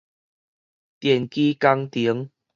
[0.99, 2.31] 電機工程